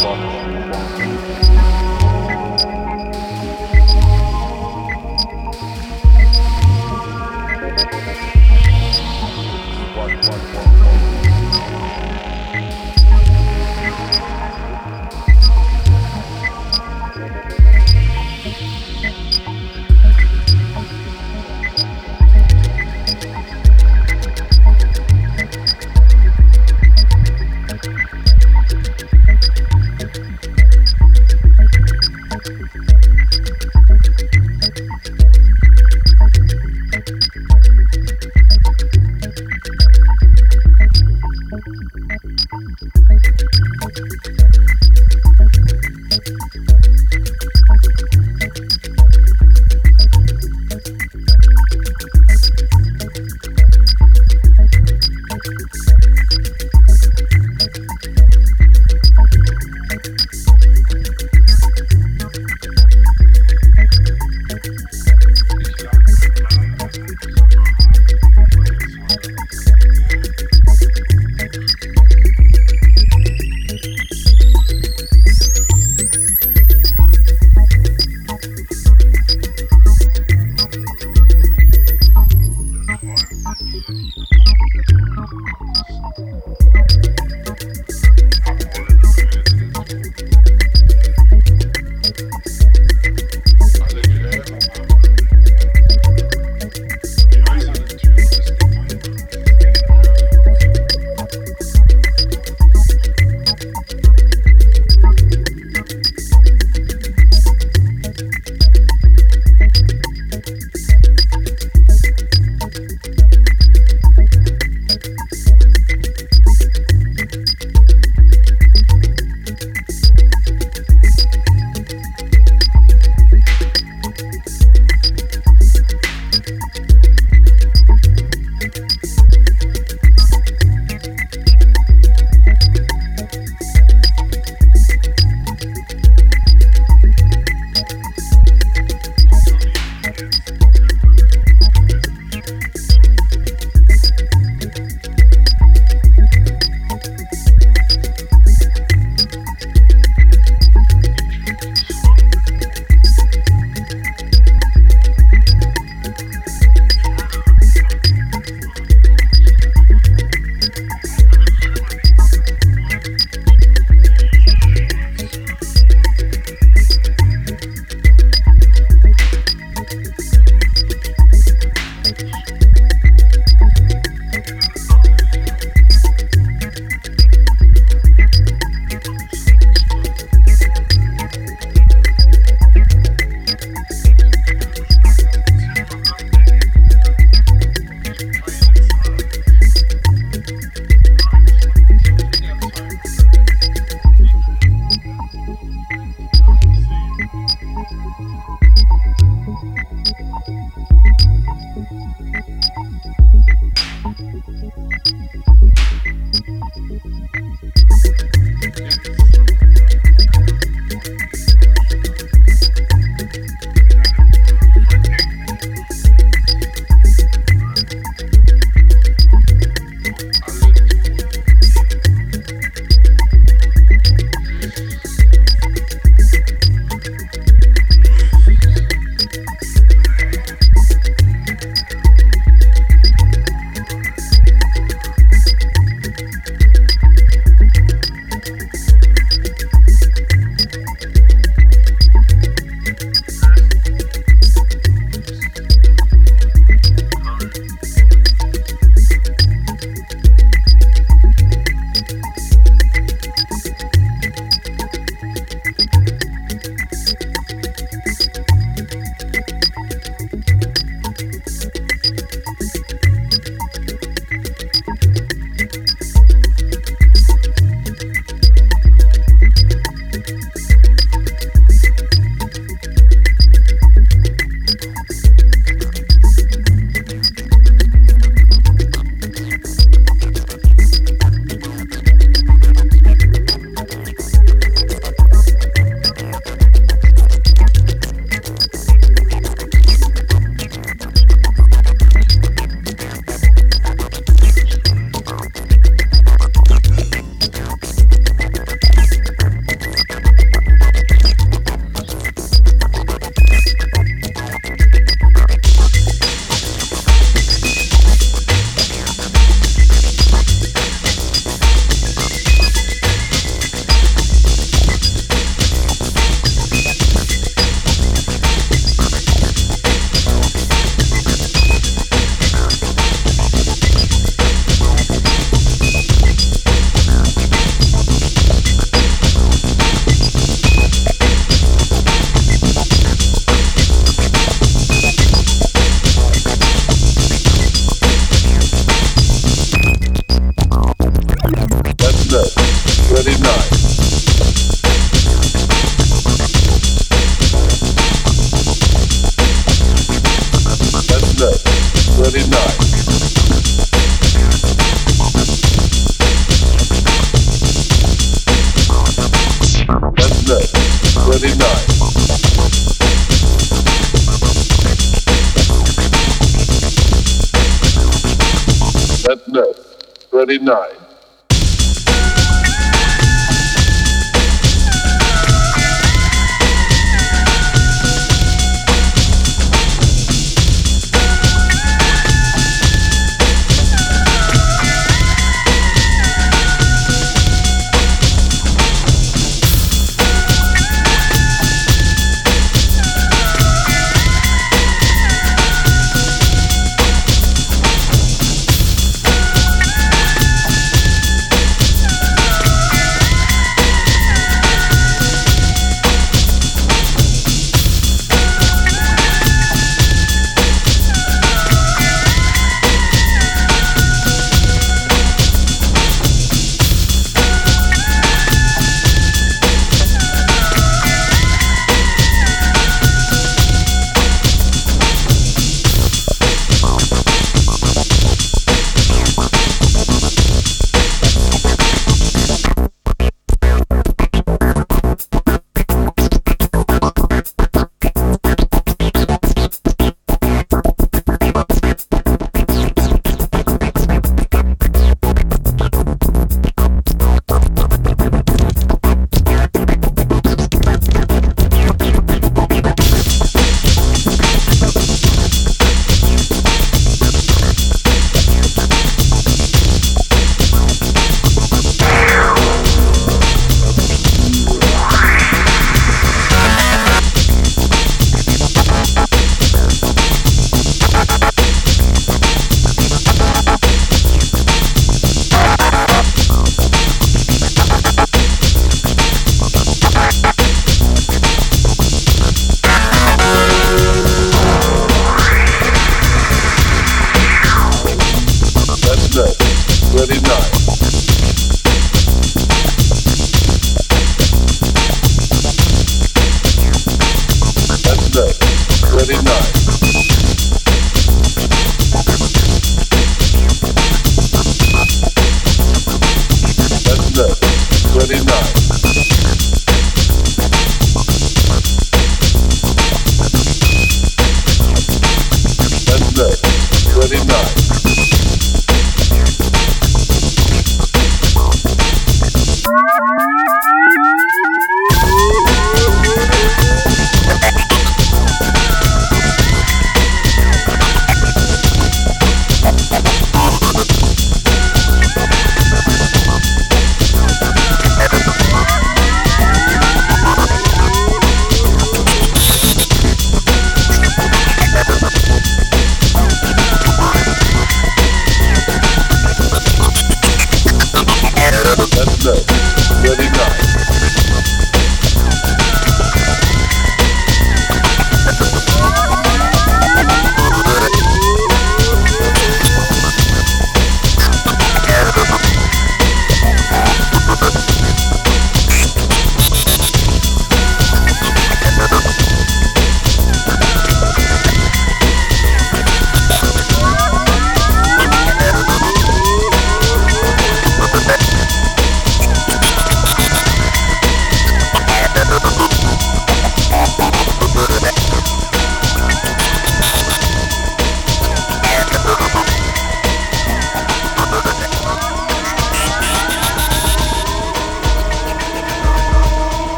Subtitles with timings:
[0.00, 0.39] Fuck.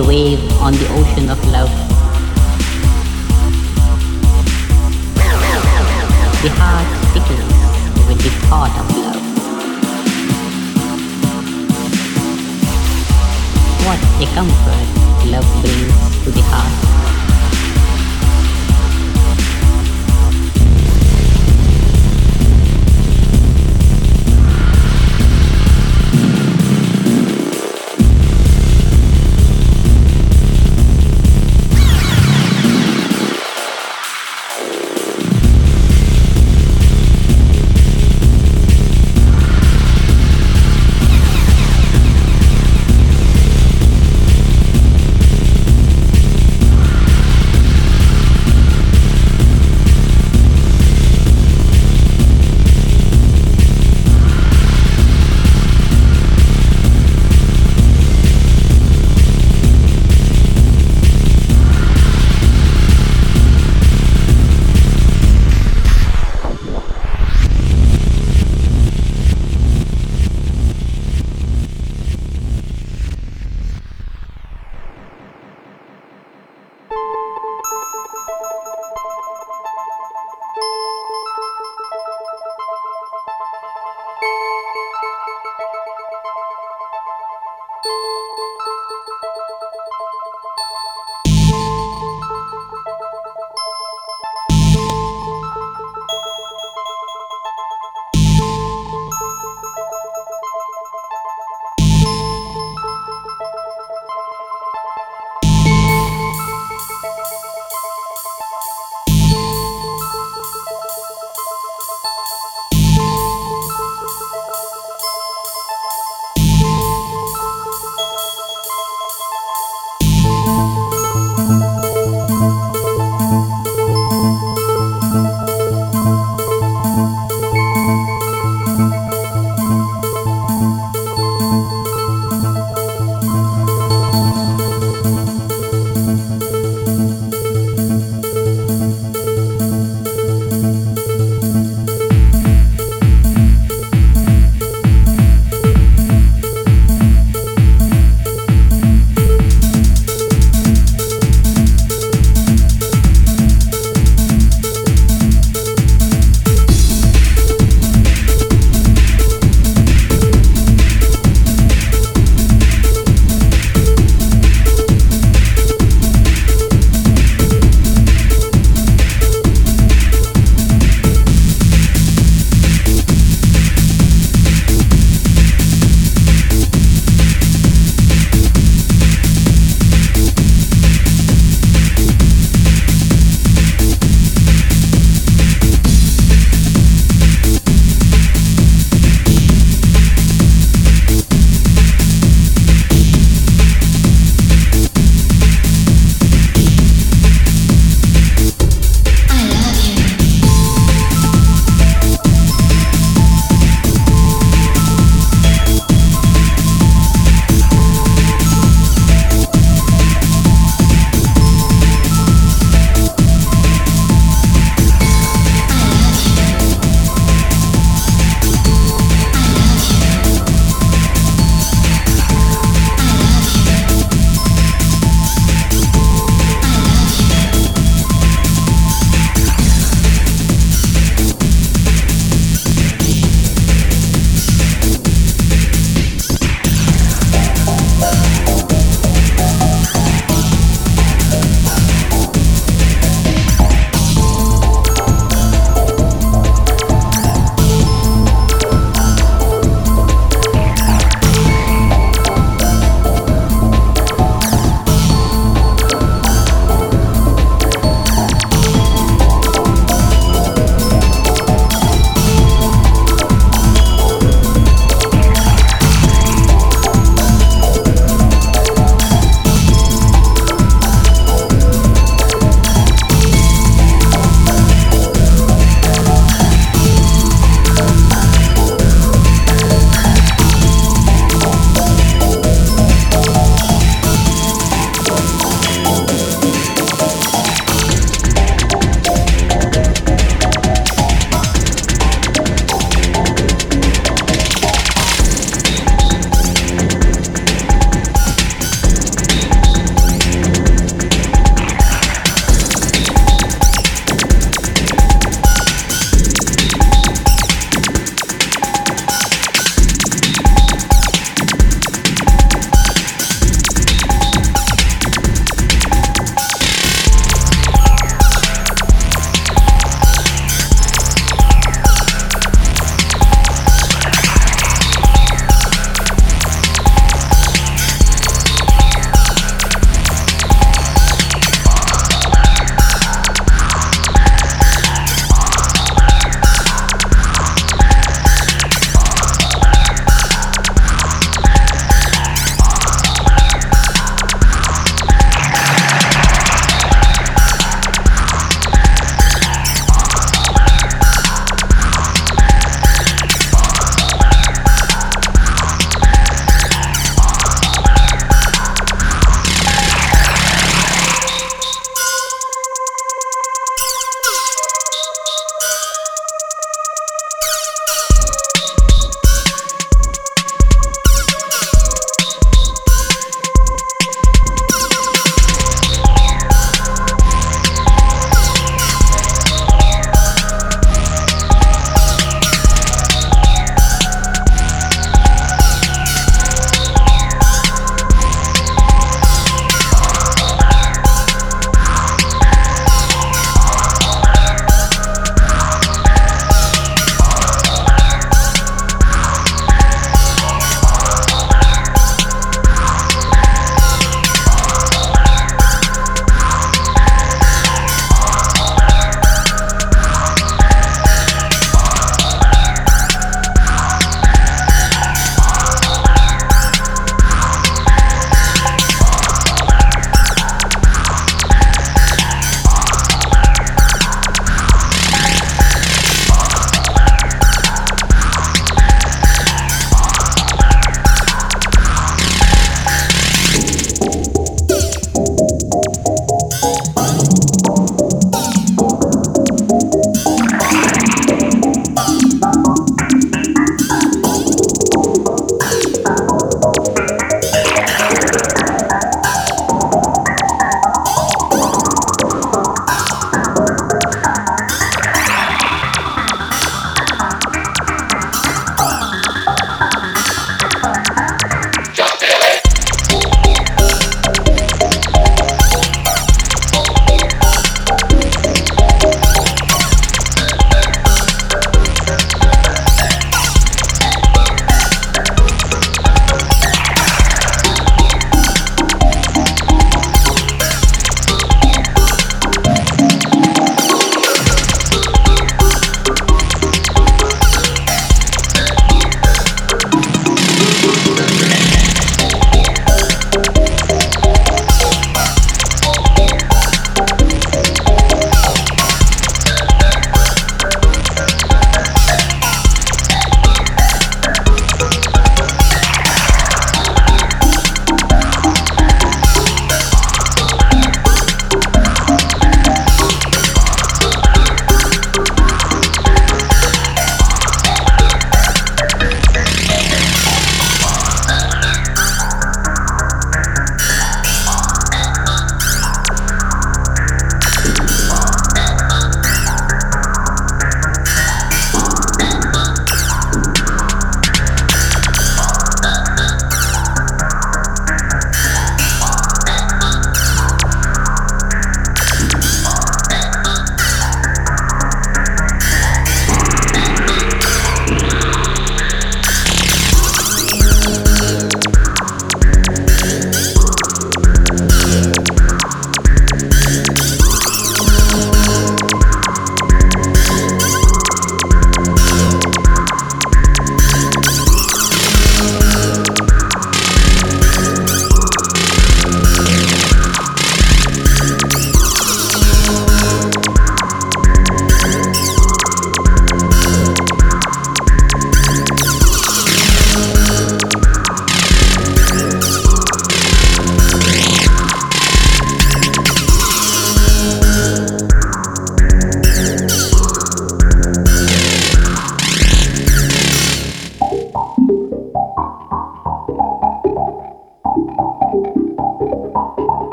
[0.00, 0.29] Is